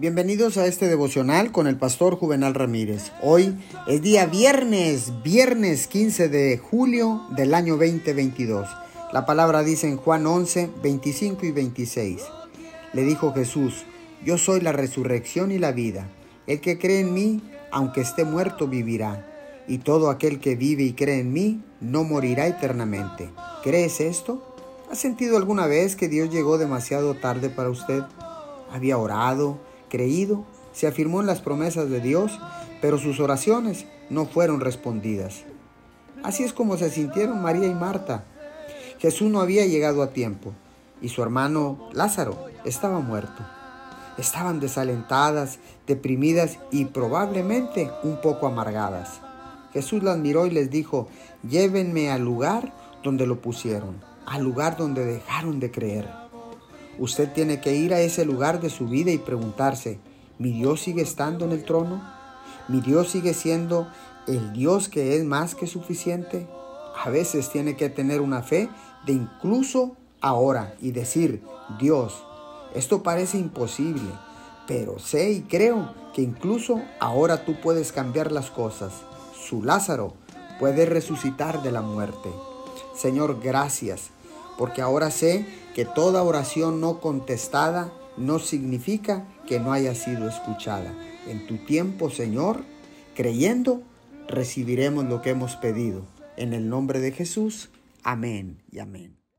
[0.00, 3.10] Bienvenidos a este devocional con el pastor Juvenal Ramírez.
[3.20, 8.68] Hoy es día viernes, viernes 15 de julio del año 2022.
[9.12, 12.22] La palabra dice en Juan 11, 25 y 26.
[12.92, 13.86] Le dijo Jesús,
[14.24, 16.08] yo soy la resurrección y la vida.
[16.46, 17.42] El que cree en mí,
[17.72, 19.26] aunque esté muerto, vivirá.
[19.66, 23.30] Y todo aquel que vive y cree en mí, no morirá eternamente.
[23.64, 24.54] ¿Crees esto?
[24.92, 28.04] ¿Ha sentido alguna vez que Dios llegó demasiado tarde para usted?
[28.70, 29.58] Había orado,
[29.88, 32.38] creído, se afirmó en las promesas de Dios,
[32.80, 35.44] pero sus oraciones no fueron respondidas.
[36.22, 38.24] Así es como se sintieron María y Marta.
[38.98, 40.52] Jesús no había llegado a tiempo
[41.00, 43.44] y su hermano Lázaro estaba muerto.
[44.18, 49.20] Estaban desalentadas, deprimidas y probablemente un poco amargadas.
[49.72, 51.08] Jesús las miró y les dijo,
[51.48, 52.72] llévenme al lugar
[53.04, 56.27] donde lo pusieron al lugar donde dejaron de creer.
[56.98, 60.00] Usted tiene que ir a ese lugar de su vida y preguntarse,
[60.38, 62.02] ¿mi Dios sigue estando en el trono?
[62.66, 63.88] ¿Mi Dios sigue siendo
[64.26, 66.48] el Dios que es más que suficiente?
[67.04, 68.68] A veces tiene que tener una fe
[69.06, 71.42] de incluso ahora y decir,
[71.78, 72.24] Dios,
[72.74, 74.10] esto parece imposible,
[74.66, 78.92] pero sé y creo que incluso ahora tú puedes cambiar las cosas.
[79.40, 80.14] Su Lázaro
[80.58, 82.28] puede resucitar de la muerte.
[82.96, 84.10] Señor, gracias
[84.58, 90.92] porque ahora sé que toda oración no contestada no significa que no haya sido escuchada.
[91.28, 92.64] En tu tiempo, Señor,
[93.14, 93.82] creyendo,
[94.26, 96.02] recibiremos lo que hemos pedido.
[96.36, 97.70] En el nombre de Jesús,
[98.02, 99.18] amén y amén.